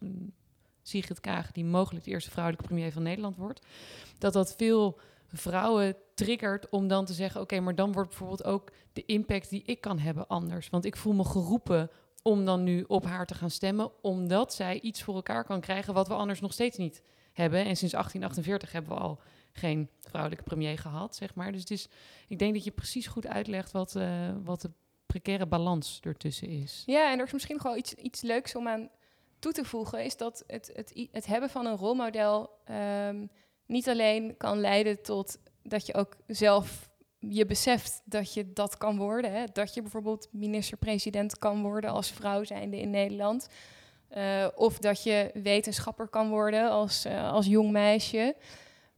[0.90, 3.66] Sigrid Kaag, die mogelijk de eerste vrouwelijke premier van Nederland wordt,
[4.18, 5.00] dat dat veel
[5.34, 9.64] vrouwen triggert om dan te zeggen: oké, maar dan wordt bijvoorbeeld ook de impact die
[9.66, 10.70] ik kan hebben anders.
[10.70, 11.90] Want ik voel me geroepen
[12.22, 15.94] om dan nu op haar te gaan stemmen, omdat zij iets voor elkaar kan krijgen
[15.94, 17.02] wat we anders nog steeds niet
[17.34, 17.60] hebben.
[17.60, 21.52] En sinds 1848 hebben we al geen vrouwelijke premier gehad, zeg maar.
[21.52, 21.88] Dus is,
[22.28, 24.72] ik denk dat je precies goed uitlegt wat, eh, wat de
[25.06, 26.84] precaire balans ertussen is.
[26.86, 28.90] Ja, en er is misschien wel iets, iets leuks om aan
[29.40, 33.26] toe te voegen, is dat het, het, het hebben van een rolmodel ehm,
[33.66, 38.98] niet alleen kan leiden tot dat je ook zelf je beseft dat je dat kan
[38.98, 39.32] worden.
[39.32, 39.44] Hè?
[39.54, 43.48] Dat je bijvoorbeeld minister-president kan worden als vrouw zijnde in Nederland.
[44.08, 48.36] Eh, of dat je wetenschapper kan worden als, eh, als jong meisje.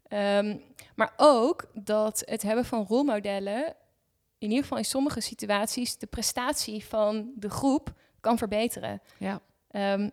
[0.08, 0.58] Ehm,
[0.96, 3.76] maar ook dat het hebben van rolmodellen,
[4.38, 9.02] in ieder geval in sommige situaties, de prestatie van de groep kan verbeteren.
[9.18, 9.42] Ja.
[9.68, 10.10] Ehm,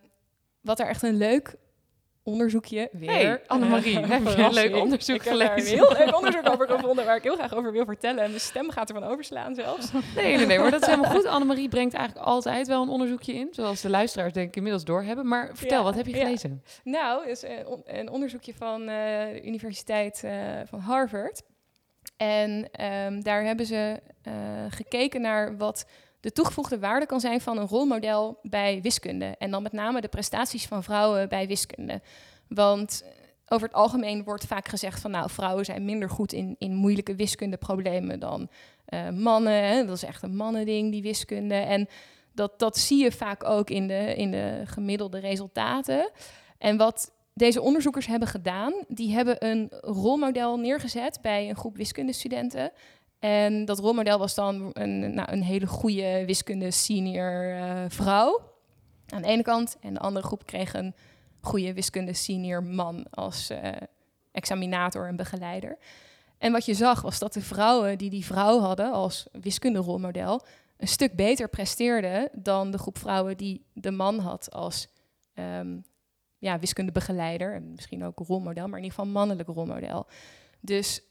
[0.61, 1.55] wat er echt een leuk
[2.23, 3.09] onderzoekje weer.
[3.11, 6.49] Hey, Annemarie, Eh, heb je een leuk onderzoek ik heb daar een heel leuk onderzoek
[6.49, 8.23] over gevonden waar ik heel graag over wil vertellen.
[8.23, 9.91] En mijn stem gaat ervan overslaan zelfs.
[10.15, 11.25] Nee, nee, nee, maar dat is helemaal goed.
[11.25, 15.27] Annemarie brengt eigenlijk altijd wel een onderzoekje in, zoals de luisteraars denk ik inmiddels doorhebben.
[15.27, 16.23] Maar vertel, Ja, wat heb je ja.
[16.23, 16.63] gelezen?
[16.83, 18.87] Nou, is een, on- een onderzoekje van eh,
[19.33, 20.33] de Universiteit eh,
[20.65, 21.41] van Harvard.
[22.17, 23.99] En ehm, daar hebben ze
[24.69, 25.85] gekeken naar wat
[26.19, 29.35] de toegevoegde waarde kan zijn van een rolmodel bij wiskunde.
[29.37, 32.01] En dan met name de prestaties van vrouwen bij wiskunde.
[32.47, 33.09] Want eh,
[33.47, 37.15] over het algemeen wordt vaak gezegd van nou, vrouwen zijn minder goed in, in moeilijke
[37.15, 38.49] wiskundeproblemen dan
[38.85, 39.63] eh, mannen.
[39.63, 39.85] Hè.
[39.85, 41.55] Dat is echt een mannending, die wiskunde.
[41.55, 41.87] En
[42.33, 46.11] dat, dat zie je vaak ook in de, in de gemiddelde resultaten.
[46.57, 52.71] En wat deze onderzoekers hebben gedaan, die hebben een rolmodel neergezet bij een groep wiskundestudenten.
[53.19, 58.41] En dat rolmodel was dan een, nou, een hele goede wiskunde senior eh, vrouw
[59.07, 59.77] aan de ene kant.
[59.81, 60.95] En de andere groep kreeg een
[61.41, 63.71] goede wiskunde senior man als eh,
[64.31, 65.77] examinator en begeleider.
[66.37, 70.41] En wat je zag was dat de vrouwen die die vrouw hadden als wiskunderolmodel
[70.77, 74.87] een stuk beter presteerden dan de groep vrouwen die de man had als
[75.33, 75.77] ehm,
[76.37, 77.53] ja, wiskundebegeleider.
[77.53, 80.07] En misschien ook rolmodel, maar in ieder geval mannelijk rolmodel.
[80.59, 81.01] Dus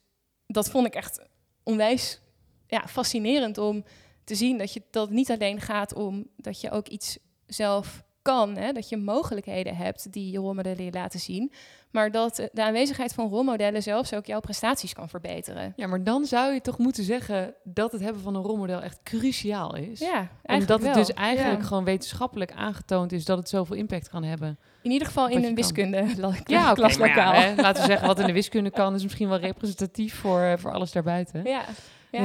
[0.46, 1.20] dat vond ik echt
[1.68, 2.20] onwijs
[2.66, 3.84] ja, fascinerend om
[4.24, 8.04] te zien dat, je, dat het niet alleen gaat om dat je ook iets zelf
[8.22, 11.52] kan, hè, dat je mogelijkheden hebt die je rolmodellen je laten zien,
[11.90, 15.72] maar dat eh, de aanwezigheid van rolmodellen zelfs ook jouw prestaties kan verbeteren.
[15.76, 19.00] Ja, maar dan zou je toch moeten zeggen dat het hebben van een rolmodel echt
[19.02, 19.98] cruciaal is.
[19.98, 20.94] Ja, eigenlijk Omdat het wel.
[20.94, 21.66] dus eigenlijk Ja.
[21.66, 24.58] gewoon wetenschappelijk aangetoond is dat het zoveel impact kan hebben.
[24.82, 26.04] In ieder geval in een wiskunde
[26.44, 27.34] Ja, klaslokaal.
[27.34, 30.58] ja, laten we zeggen wat in de wiskunde kan is misschien wel representatief voor, eh,
[30.58, 31.44] voor alles daarbuiten.
[31.44, 31.64] Ja,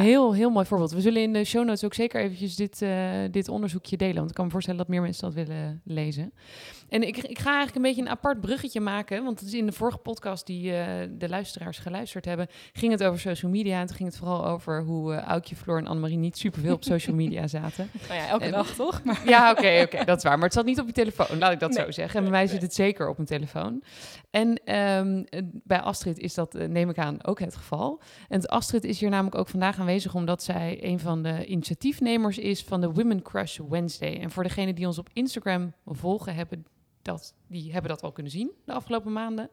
[0.02, 0.92] Heel, heel mooi voorbeeld.
[0.92, 4.16] We zullen in de show notes ook zeker eventjes dit, eh, dit onderzoekje delen.
[4.16, 6.34] Want ik kan me voorstellen dat meer mensen dat willen lezen.
[6.94, 9.24] En ik, ik ga eigenlijk een beetje een apart bruggetje maken.
[9.24, 12.48] Want het is in de vorige podcast die eh, de luisteraars geluisterd hebben...
[12.74, 13.80] ging het over social media.
[13.80, 16.18] En toen ging het vooral over hoe uh, Aukje, Floor en Annemarie...
[16.18, 17.90] niet superveel op social media zaten.
[18.08, 19.04] Nou ja, elke En- dag toch?
[19.04, 20.36] Maar Ja, oké, oké, dat is waar.
[20.36, 22.16] Maar het zat niet op je telefoon, laat ik dat Nee, zo zeggen.
[22.18, 23.84] En bij mij zit het zeker op mijn telefoon.
[24.32, 28.02] En ehm, eh, bij Astrid is dat, eh, neem ik aan, ook het geval.
[28.30, 30.16] En Astrid is hier namelijk ook vandaag aanwezig...
[30.16, 34.20] omdat zij een van de initiatiefnemers is van de Women Crush Wednesday.
[34.20, 36.36] En voor degenen die ons op Instagram volgen...
[36.36, 36.66] hebben
[37.04, 39.50] dat, die hebben dat al kunnen zien de afgelopen maanden.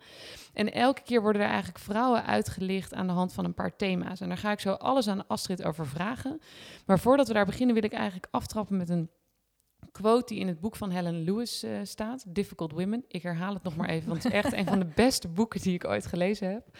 [0.52, 4.20] En elke keer worden er eigenlijk vrouwen uitgelicht aan de hand van een paar thema's.
[4.20, 6.40] En daar ga ik zo alles aan Astrid over vragen.
[6.86, 9.10] Maar voordat we daar beginnen wil ik eigenlijk aftrappen met een
[9.92, 13.04] quote die in het boek van Helen Lewis eh, staat, Difficult Women.
[13.08, 15.60] Ik herhaal het nog maar even, want het is echt een van de beste boeken
[15.60, 16.76] die ik ooit gelezen heb.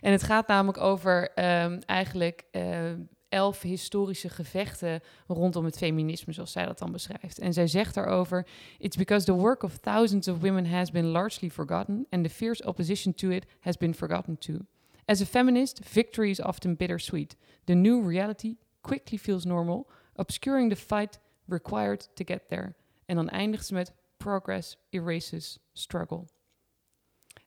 [0.00, 2.92] En het gaat namelijk over ehm, eigenlijk eh,
[3.32, 7.38] elf historische gevechten rondom het feminisme, zoals zij dat dan beschrijft.
[7.38, 8.46] En zij zegt daarover:
[8.78, 12.64] It's because the work of thousands of women has been largely forgotten, and the fierce
[12.64, 14.58] opposition to it has been forgotten too.
[15.04, 17.36] As a feminist, victory is often bittersweet.
[17.64, 21.18] The new reality quickly feels normal, obscuring the fight
[21.48, 22.74] required to get there.
[23.06, 26.26] En dan eindigt ze met progress erases struggle.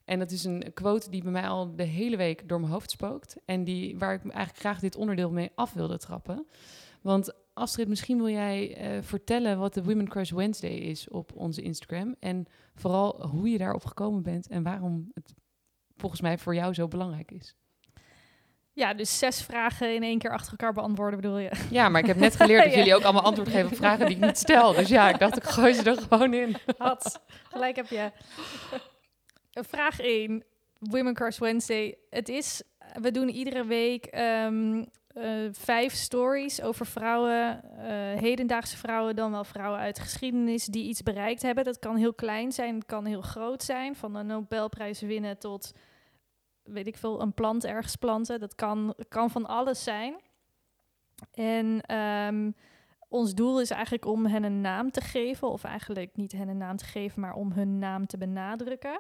[0.05, 2.91] En dat is een quote die bij mij al de hele week door mijn hoofd
[2.91, 3.35] spookt.
[3.45, 6.47] En die, waar ik eigenlijk graag dit onderdeel mee af wilde trappen.
[7.01, 11.61] Want Astrid, misschien wil jij eh, vertellen wat de Women Crush Wednesday is op onze
[11.61, 12.15] Instagram.
[12.19, 15.33] En vooral hoe je daarop gekomen bent en waarom het
[15.97, 17.55] volgens mij voor jou zo belangrijk is.
[18.71, 21.51] Ja, dus zes vragen in één keer achter elkaar beantwoorden bedoel je?
[21.71, 22.77] Ja, maar ik heb net geleerd dat Ja.
[22.77, 24.73] jullie ook allemaal antwoord geven op vragen die ik niet stel.
[24.73, 26.55] Dus ja, ik dacht ik gooi ze er gewoon in.
[26.77, 27.21] Had.
[27.43, 28.11] Gelijk heb je.
[29.63, 30.43] Vraag 1.
[30.79, 31.97] Women Crush Wednesday.
[32.09, 32.63] Het is,
[33.01, 39.43] we doen iedere week ehm, eh, vijf stories over vrouwen, eh, hedendaagse vrouwen, dan wel
[39.43, 41.63] vrouwen uit geschiedenis die iets bereikt hebben.
[41.63, 45.73] Dat kan heel klein zijn, kan heel groot zijn, van een Nobelprijs winnen tot,
[46.63, 48.39] weet ik veel, een plant ergens planten.
[48.39, 50.15] Dat kan, kan van alles zijn.
[51.31, 52.51] En ehm,
[53.07, 56.57] ons doel is eigenlijk om hen een naam te geven, of eigenlijk niet hen een
[56.57, 58.99] naam te geven, maar om hun naam te benadrukken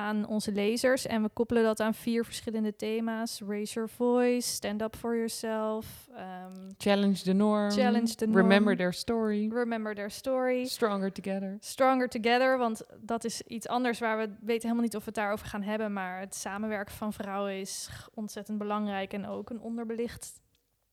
[0.00, 1.06] aan onze lezers.
[1.06, 6.08] En we koppelen dat aan vier verschillende thema's: raise your voice, stand up for yourself,
[6.14, 7.70] ehm, Challenge the norm.
[7.70, 8.36] Challenge the norm.
[8.36, 9.48] Remember their story.
[9.48, 10.64] remember their story.
[10.64, 11.56] Stronger together.
[11.60, 15.14] Stronger Together, want dat is iets anders waar we weten helemaal niet of we het
[15.14, 15.92] daarover gaan hebben.
[15.92, 20.40] Maar het samenwerken van vrouwen is ontzettend belangrijk en ook een onderbelicht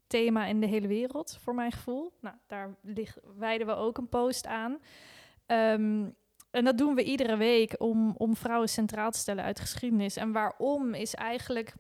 [0.07, 2.13] thema in de hele wereld, voor mijn gevoel.
[2.21, 2.75] Nou, daar
[3.37, 4.79] wijden we ook een post aan.
[5.45, 6.09] Ehm,
[6.51, 10.15] en dat doen we iedere week om, om vrouwen centraal te stellen uit geschiedenis.
[10.15, 11.73] En waarom is eigenlijk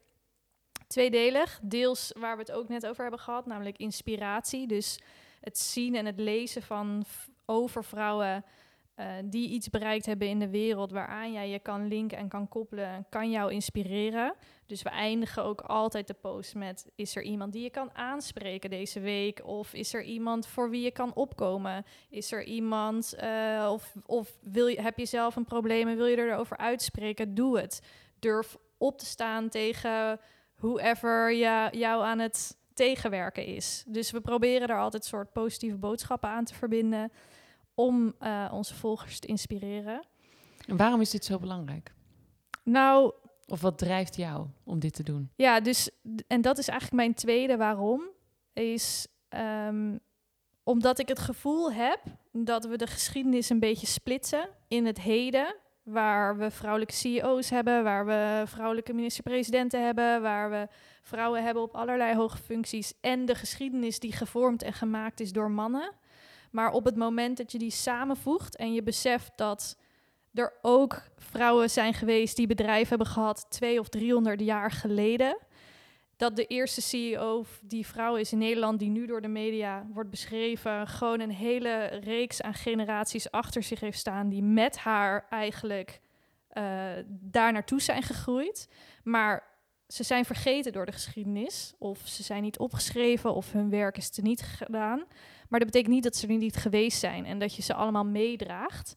[0.87, 1.59] tweedelig.
[1.63, 4.67] Deels waar we het ook net over hebben gehad, namelijk inspiratie.
[4.67, 4.99] Dus
[5.41, 7.05] het zien en het lezen van
[7.45, 8.45] over vrouwen
[8.97, 12.47] eh, die iets bereikt hebben in de wereld, waaraan jij je kan linken en kan
[12.47, 14.33] koppelen, kan jou inspireren.
[14.65, 18.69] Dus we eindigen ook altijd de post met: is er iemand die je kan aanspreken
[18.69, 19.45] deze week?
[19.45, 21.85] Of is er iemand voor wie je kan opkomen?
[22.09, 26.05] Is er iemand, eh, of, of wil je, heb je zelf een probleem en wil
[26.05, 27.35] je erover uitspreken?
[27.35, 27.81] Doe het.
[28.19, 30.19] Durf op te staan tegen
[30.55, 33.83] whoever je, jou aan het tegenwerken is.
[33.87, 37.11] Dus we proberen daar altijd soort positieve boodschappen aan te verbinden
[37.79, 40.03] om eh, onze volgers te inspireren.
[40.67, 41.93] En waarom is dit zo belangrijk?
[42.63, 43.13] Nou,
[43.47, 45.29] Of wat drijft jou om dit te doen?
[45.35, 45.89] ja, dus
[46.27, 48.01] en dat is eigenlijk mijn tweede waarom
[48.53, 49.97] is ehm,
[50.63, 51.99] omdat ik het gevoel heb
[52.31, 57.83] dat we de geschiedenis een beetje splitsen in het heden, waar we vrouwelijke CEO's hebben,
[57.83, 60.67] waar we vrouwelijke minister-presidenten hebben, waar we
[61.01, 65.51] vrouwen hebben op allerlei hoge functies en de geschiedenis die gevormd en gemaakt is door
[65.51, 65.91] mannen.
[66.51, 69.77] Maar op het moment dat je die samenvoegt en je beseft dat
[70.33, 75.37] er ook vrouwen zijn geweest die bedrijven hebben gehad twee of 300 jaar geleden.
[76.17, 80.09] Dat de eerste CEO die vrouw is in Nederland, die nu door de media wordt
[80.09, 85.99] beschreven, gewoon een hele reeks aan generaties achter zich heeft staan, die met haar eigenlijk
[86.47, 88.69] eh, daar naartoe zijn gegroeid.
[89.03, 89.56] Maar
[89.87, 94.09] ze zijn vergeten door de geschiedenis, of ze zijn niet opgeschreven, of hun werk is
[94.09, 95.03] teniet gedaan.
[95.49, 98.05] Maar dat betekent niet dat ze er niet geweest zijn en dat je ze allemaal
[98.05, 98.95] meedraagt.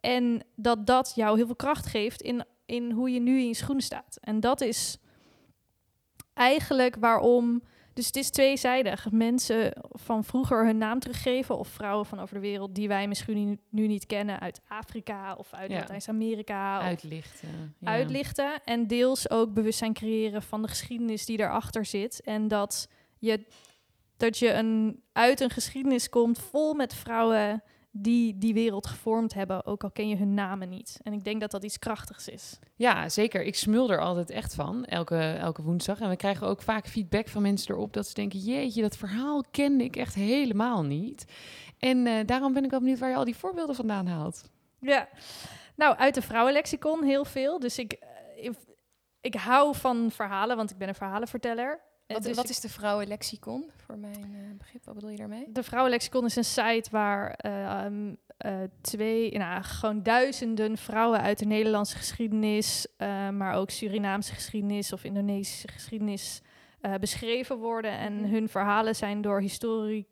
[0.00, 3.54] En dat dat jou heel veel kracht geeft in, in hoe je nu in je
[3.54, 4.18] schoenen staat.
[4.20, 4.98] En dat is
[6.32, 7.62] eigenlijk waarom.
[7.96, 9.10] Dus het is tweezijdig.
[9.10, 13.60] Mensen van vroeger hun naam teruggeven, of vrouwen van over de wereld die wij misschien
[13.68, 15.78] nu, niet kennen, uit Afrika of uit Ja.
[15.78, 16.80] Latijns-Amerika.
[16.80, 17.74] Uitlichten.
[17.78, 17.88] ja.
[17.88, 18.64] uitlichten.
[18.64, 22.20] En deels ook bewustzijn creëren van de geschiedenis die daarachter zit.
[22.20, 23.46] En dat je,
[24.16, 27.62] dat je een, uit een geschiedenis komt vol met vrouwen
[28.02, 31.00] die die wereld gevormd hebben, ook al ken je hun namen niet.
[31.02, 32.58] En ik denk dat dat iets krachtigs is.
[32.74, 33.42] Ja, zeker.
[33.42, 36.00] Ik smul er altijd echt van, elke, elke woensdag.
[36.00, 38.38] En we krijgen ook vaak feedback van mensen erop dat ze denken...
[38.38, 41.24] jeetje, dat verhaal kende ik echt helemaal niet.
[41.78, 44.50] En eh, daarom ben ik wel benieuwd waar je al die voorbeelden vandaan haalt.
[44.80, 45.08] Ja,
[45.76, 47.58] nou, uit de vrouwenlexicon heel veel.
[47.58, 48.54] Dus ik, eh, ik,
[49.20, 51.80] ik hou van verhalen, want ik ben een verhalenverteller.
[52.06, 54.84] Wat, dus wat is de vrouwenlexicon voor mijn eh, begrip?
[54.84, 55.46] Wat bedoel je daarmee?
[55.52, 61.44] De Vrouwenlexicon is een site waar ehm, eh, twee, nou, gewoon duizenden vrouwen uit de
[61.44, 66.40] Nederlandse geschiedenis, eh, maar ook Surinaamse geschiedenis of Indonesische geschiedenis
[66.80, 67.90] eh, beschreven worden.
[67.98, 68.30] En Mhm.
[68.30, 70.06] hun verhalen zijn door historica,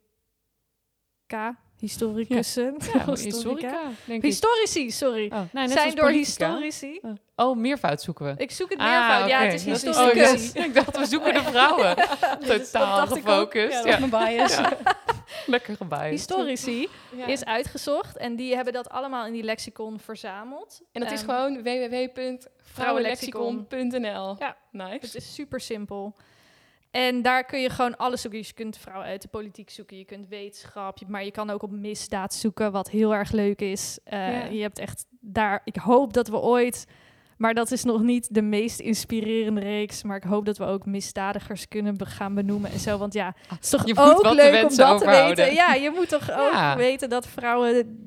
[1.78, 3.14] historicussen, Ja, historica?
[3.24, 4.30] historica, denk ik.
[4.30, 5.26] historici, sorry.
[5.32, 6.58] Oh, nee, net zijn door politica.
[6.60, 7.00] historici.
[7.36, 8.34] Oh, meervoud zoeken we.
[8.42, 9.28] Ik zoek het Ah, meervoud.
[9.28, 10.52] ja, het is Dat historicus.
[10.56, 11.94] Oh, ik dacht, we zoeken de vrouwen.
[12.40, 13.52] Totaal dacht ik ook.
[13.52, 13.72] gefocust.
[13.72, 14.54] Ja, dat Ja, is mijn bias.
[14.56, 14.76] Ja.
[15.46, 16.10] Lekker gebiased.
[16.10, 17.26] Historici Ja.
[17.26, 20.80] is uitgezocht en die hebben dat allemaal in die lexicon verzameld.
[20.92, 24.36] En dat is Ehm, gewoon www.vrouwenlexicon.nl.
[24.38, 24.56] Ja.
[24.70, 24.98] nice.
[25.00, 26.14] Het is super simpel.
[26.94, 28.38] En daar kun je gewoon alles zoeken.
[28.40, 31.62] Je kunt vrouwen uit de politiek zoeken, je kunt wetenschap, je- maar je kan ook
[31.62, 33.98] op misdaad zoeken, wat heel erg leuk is.
[34.04, 34.44] Eh, Ja.
[34.44, 35.60] Je hebt echt daar.
[35.64, 36.84] Ik hoop dat we ooit,
[37.36, 40.02] maar dat is nog niet de meest inspirerende reeks.
[40.02, 42.98] Maar ik hoop dat we ook misdadigers kunnen be- gaan benoemen en zo.
[42.98, 45.04] Want ja, het is toch Je ook leuk om dat te
[45.36, 45.54] weten.
[45.54, 48.03] Ja, je moet toch ook weten dat vrouwen.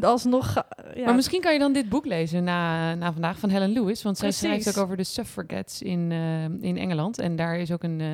[0.00, 0.52] Alsnog.
[0.52, 3.70] ga- Ja, Maar misschien kan je dan dit boek lezen na, na vandaag van Helen
[3.72, 4.02] Lewis.
[4.02, 4.46] Want zij Precies.
[4.48, 7.18] schrijft ook over de suffragettes in, eh, in Engeland.
[7.18, 8.06] En daar is ook een, eh,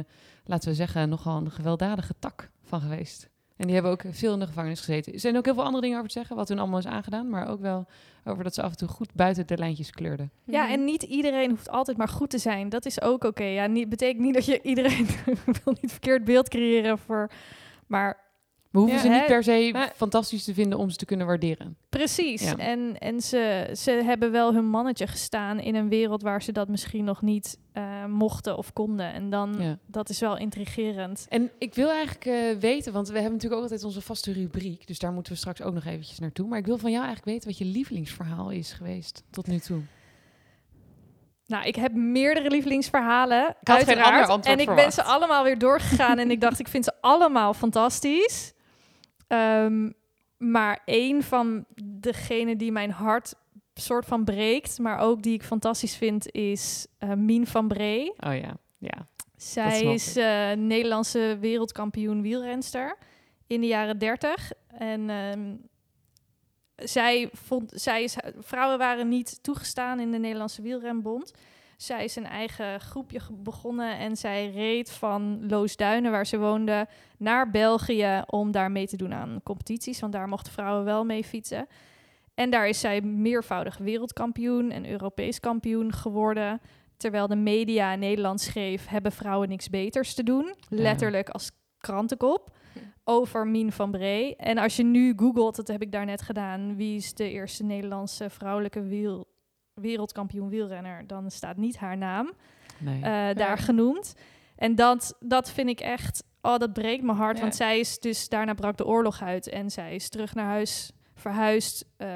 [0.45, 3.29] laten we zeggen, nogal een gewelddadige tak van geweest.
[3.57, 5.13] En die hebben ook veel in de gevangenis gezeten.
[5.13, 7.29] Er zijn ook heel veel andere dingen over te zeggen, wat hun allemaal is aangedaan.
[7.31, 7.87] Maar ook wel
[8.25, 10.31] over dat ze af en toe goed buiten de lijntjes kleurden.
[10.45, 10.73] Ja, Mhm.
[10.73, 12.69] en niet iedereen hoeft altijd maar goed te zijn.
[12.69, 13.45] Dat is ook oké.
[13.45, 15.07] Ja, niet, betekent niet dat je iedereen
[15.65, 17.31] wil niet verkeerd beeld creëren voor.
[17.87, 18.27] Maar
[18.71, 21.27] We hoeven Ja, ze niet per se maar- fantastisch te vinden om ze te kunnen
[21.27, 21.77] waarderen.
[21.89, 22.43] precies.
[22.43, 22.57] Ja.
[22.57, 26.69] En, en ze, ze hebben wel hun mannetje gestaan in een wereld waar ze dat
[26.69, 29.13] misschien nog niet eh, mochten of konden.
[29.13, 29.79] En dan, Ja.
[29.87, 31.27] dat is wel intrigerend.
[31.29, 34.87] En ik wil eigenlijk eh, weten, want we hebben natuurlijk ook altijd onze vaste rubriek.
[34.87, 36.49] Dus daar moeten we straks ook nog eventjes naartoe.
[36.49, 39.81] Maar ik wil van jou eigenlijk weten wat je lievelingsverhaal is geweest tot nu toe.
[41.47, 43.41] Nou, ik heb meerdere lievelingsverhalen.
[43.45, 44.05] had geen uiteraard.
[44.07, 44.95] ander antwoord En ik ben verwacht.
[44.95, 48.53] ze allemaal weer doorgegaan en ik dacht, ik vind ze allemaal fantastisch.
[49.29, 49.91] Ehm,
[50.37, 53.35] maar één van degene die mijn hart
[53.75, 58.09] soort van breekt, maar ook die ik fantastisch vind, is eh Mien van Bree.
[58.09, 59.07] Oh ja, ja.
[59.37, 62.97] Zij is eh, Nederlandse wereldkampioen wielrenster
[63.47, 64.53] in de jaren 30.
[64.69, 65.55] En ehm,
[66.77, 71.33] zij vond, zij is, vrouwen waren niet toegestaan in de Nederlandse wielrenbond.
[71.79, 76.87] Zij is een eigen groepje begonnen en zij reed van Loosduinen, waar ze woonde,
[77.19, 80.01] naar België om daar mee te doen aan competities.
[80.01, 81.67] Want daar mochten vrouwen wel mee fietsen.
[82.35, 86.61] En daar is zij meervoudig wereldkampioen en Europees kampioen geworden.
[86.97, 90.55] Terwijl de media in Nederland schreef, hebben vrouwen niks beters te doen.
[90.69, 92.57] Letterlijk als krantenkop.
[93.05, 94.37] Over Mien van Bree.
[94.37, 98.31] En als je nu googelt, dat heb ik daarnet gedaan, wie is de eerste Nederlandse
[98.31, 99.27] vrouwelijke wiel,
[99.81, 102.31] wereldkampioen wielrenner, dan staat niet haar naam
[102.79, 102.97] Nee.
[102.97, 103.57] eh, daar Ja.
[103.57, 104.15] genoemd.
[104.57, 107.37] En dat, dat vind ik echt, oh, dat breekt mijn hart.
[107.37, 107.43] Ja.
[107.43, 110.93] Want zij is dus, daarna brak de oorlog uit en zij is terug naar huis
[111.15, 112.09] verhuisd, eh,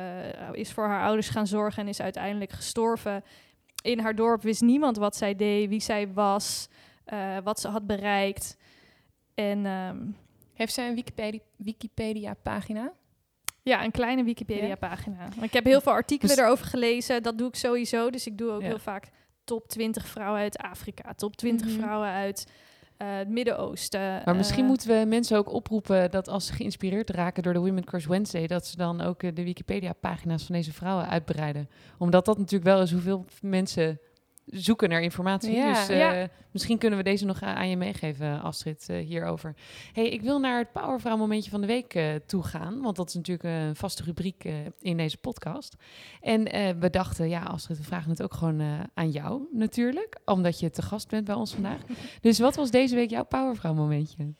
[0.53, 3.25] is voor haar ouders gaan zorgen en is uiteindelijk gestorven.
[3.83, 6.69] In haar dorp wist niemand wat zij deed, wie zij was,
[7.05, 8.57] eh, wat ze had bereikt.
[9.35, 10.07] En ehm,
[10.55, 12.93] Heeft zij een Wikipedia, Wikipedia-pagina?
[13.63, 15.29] Ja, een kleine Wikipedia-pagina.
[15.41, 18.11] Ik heb heel veel artikelen Dus- erover gelezen, dat doe ik sowieso.
[18.11, 18.67] Dus ik doe ook Ja.
[18.67, 19.09] heel vaak
[19.45, 21.79] top 20 vrouwen uit Afrika, top 20 Mhm.
[21.79, 22.47] vrouwen uit
[22.97, 24.23] eh, het Midden-Oosten.
[24.25, 27.59] maar misschien eh, moeten we mensen ook oproepen dat als ze geïnspireerd raken door de
[27.59, 31.69] Women Crush Wednesday, dat ze dan ook eh, de Wikipedia-pagina's van deze vrouwen uitbreiden.
[31.99, 34.01] Omdat dat natuurlijk wel is hoeveel mensen
[34.47, 35.53] zoeken naar informatie.
[35.55, 35.73] Ja.
[35.73, 36.29] Dus eh, Ja.
[36.51, 39.55] misschien kunnen we deze nog aan je meegeven, Astrid, eh, hierover.
[39.93, 42.81] hey, ik wil naar het Powervrouw momentje van de week eh, toe gaan.
[42.81, 44.45] Want dat is natuurlijk een vaste rubriek
[44.81, 45.77] in deze podcast.
[46.21, 46.45] En
[46.79, 50.19] we dachten, ja, Astrid, we vragen het ook gewoon aan jou natuurlijk.
[50.25, 51.81] Omdat je te gast bent bij ons vandaag.
[52.21, 54.35] dus wat was deze week jouw Powervrouw momentje?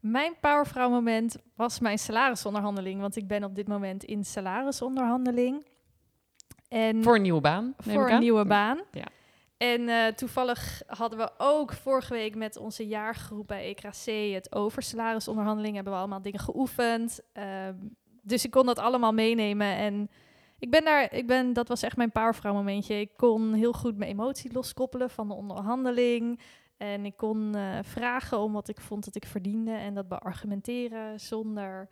[0.00, 3.00] Mijn powervrouw moment was mijn salarisonderhandeling.
[3.00, 5.66] Want ik ben op dit moment in salarisonderhandeling.
[6.68, 8.80] En Voor een nieuwe baan, voor een nieuwe baan.
[8.92, 9.06] Ja.
[9.60, 14.82] En eh, toevallig hadden we ook vorige week met onze jaargroep bij EKC het over
[14.82, 15.74] salarisonderhandeling.
[15.74, 17.20] Hebben we allemaal dingen geoefend.
[17.32, 17.74] Ehm,
[18.22, 19.76] dus ik kon dat allemaal meenemen.
[19.76, 20.10] En
[20.58, 23.00] ik ben daar, ik ben, dat was echt mijn powervrouw momentje.
[23.00, 26.40] Ik kon heel goed mijn emotie loskoppelen van de onderhandeling.
[26.76, 31.20] En ik kon eh, vragen om wat ik vond dat ik verdiende en dat beargumenteren
[31.20, 31.88] zonder,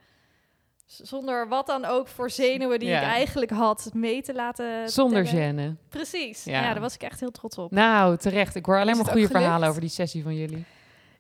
[0.97, 3.01] zonder wat dan ook voor zenuwen die Ja.
[3.01, 4.89] ik eigenlijk had mee te laten.
[4.89, 5.77] Zonder tellen.
[5.77, 5.89] gêne.
[5.89, 6.45] Precies.
[6.45, 6.53] Ja.
[6.63, 6.73] Ja.
[6.73, 7.71] daar was ik echt heel trots op.
[7.71, 8.55] Nou, terecht.
[8.55, 10.65] Ik hoor alleen maar goede verhalen over die sessie van jullie.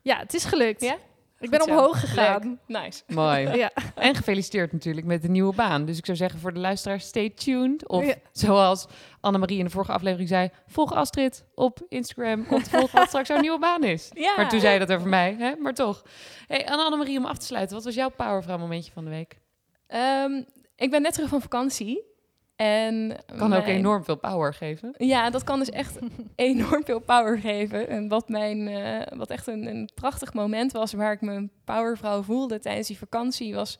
[0.02, 0.80] Ja, het is gelukt.
[0.80, 0.96] Ja?
[1.40, 2.58] Ik ben omhoog gegaan.
[2.66, 2.82] Leuk.
[2.82, 3.02] Nice.
[3.06, 3.48] Mooi.
[3.56, 3.70] Ja.
[3.94, 5.84] En gefeliciteerd natuurlijk met de nieuwe baan.
[5.84, 7.88] Dus ik zou zeggen voor de luisteraars, stay tuned.
[7.88, 8.14] Of Ja.
[8.32, 8.86] zoals
[9.20, 13.28] Annemarie in de vorige aflevering zei, volg Astrid op Instagram om te volgen wat straks
[13.28, 14.08] haar nieuwe baan is.
[14.14, 14.34] Ja.
[14.36, 15.54] Maar toen zei je dat over mij, hè?
[15.56, 16.02] maar toch.
[16.46, 19.36] Hey, en Annemarie, om af te sluiten, wat was jouw powervrouw momentje van de week?
[19.88, 20.42] Ehm,
[20.76, 22.06] ik ben net terug van vakantie.
[22.56, 24.94] En Kan ook enorm veel power geven.
[24.96, 25.98] Ja, dat kan dus echt
[26.34, 27.88] enorm veel power geven.
[27.88, 31.50] En wat, mijn, eh, wat echt een, een prachtig moment was waar ik me een
[31.64, 33.78] powervrouw voelde tijdens die vakantie, was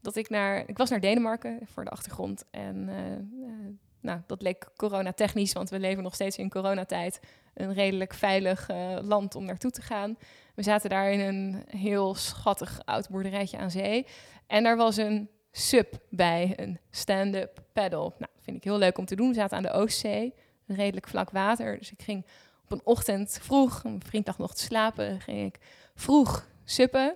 [0.00, 0.68] dat ik naar.
[0.68, 2.44] Ik was naar Denemarken voor de achtergrond.
[2.50, 7.20] En eh, eh, nou, dat leek coronatechnisch, want we leven nog steeds in coronatijd.
[7.54, 8.68] Een redelijk veilig
[9.02, 10.16] land om naartoe te gaan.
[10.54, 14.06] We zaten daar in een heel schattig oud boerderijtje aan zee.
[14.50, 18.12] En daar was een sub bij, een stand-up paddle.
[18.18, 19.28] Nou, vind ik heel leuk om te doen.
[19.28, 20.34] We zaten aan de Oostzee,
[20.66, 21.78] redelijk vlak water.
[21.78, 22.26] Dus ik ging
[22.64, 25.60] op een ochtend vroeg, mijn vriend lag nog te slapen, ging ik
[25.94, 27.14] vroeg suppen.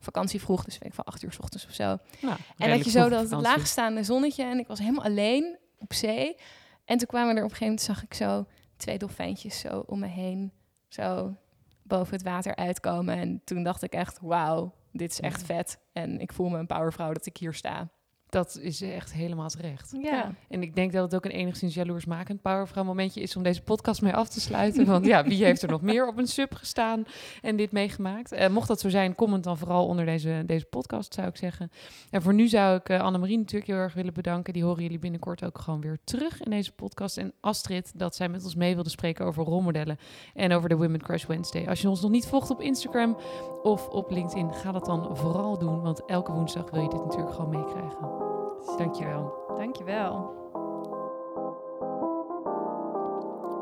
[0.00, 1.98] Vakantie vroeg, dus weet ik van acht uur s ochtends of zo.
[2.20, 3.56] Nou, En dat je zo dat het vakantie.
[3.56, 6.36] laagstaande zonnetje en ik was helemaal alleen op zee.
[6.84, 9.98] En toen kwamen er op een gegeven moment, zag ik zo twee dolfijntjes zo om
[9.98, 10.52] me heen,
[10.88, 11.36] zo
[11.82, 13.16] boven het water uitkomen.
[13.16, 15.78] En toen dacht ik echt, wauw, dit is echt vet.
[15.92, 17.90] En ik voel me een powervrouw dat ik hier sta.
[18.34, 19.94] Dat is echt helemaal terecht.
[20.02, 20.34] Ja.
[20.48, 24.02] En ik denk dat het ook een enigszins jaloersmakend powervrouw momentje is om deze podcast
[24.02, 24.86] mee af te sluiten.
[24.86, 27.04] Want ja, wie heeft er nog meer op een sub gestaan
[27.42, 28.32] en dit meegemaakt?
[28.32, 31.70] Eh, mocht dat zo zijn, comment dan vooral onder deze, deze podcast, zou ik zeggen.
[32.10, 34.52] En voor nu zou ik eh, Annemarie natuurlijk heel erg willen bedanken.
[34.52, 37.18] Die horen jullie binnenkort ook gewoon weer terug in deze podcast.
[37.18, 39.98] En Astrid, dat zij met ons mee wilde spreken over rolmodellen
[40.34, 41.66] en over de Women Crush Wednesday.
[41.66, 43.16] Als je ons nog niet volgt op Instagram
[43.62, 45.82] of op LinkedIn, ga dat dan vooral doen.
[45.82, 48.23] Want elke woensdag wil je dit natuurlijk gewoon meekrijgen.
[48.64, 49.34] Dankjewel.
[49.56, 50.42] Dankjewel.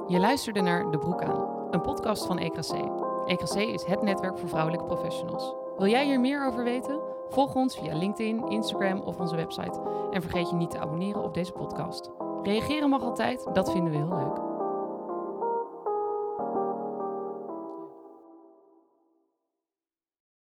[0.07, 2.73] Je luisterde naar De Broek aan, een podcast van EKC.
[3.27, 5.55] EKC is het netwerk voor vrouwelijke professionals.
[5.79, 7.01] Wil jij hier meer over weten?
[7.29, 9.81] Volg ons via LinkedIn, Instagram of onze website.
[10.11, 12.11] En vergeet je niet te abonneren op deze podcast.
[12.43, 14.52] Reageren mag altijd, dat vinden we heel leuk.